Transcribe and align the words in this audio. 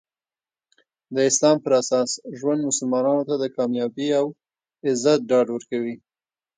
د 1.15 1.17
اسلام 1.29 1.57
پراساس 1.65 2.09
ژوند 2.37 2.59
مسلمانانو 2.69 3.27
ته 3.29 3.35
د 3.37 3.43
کامیابي 3.55 4.07
او 4.19 4.25
عزت 4.87 5.19
ډاډ 5.29 5.47
ورکوي. 5.51 5.95